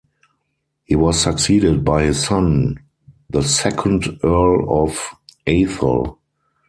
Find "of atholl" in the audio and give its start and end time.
4.85-6.17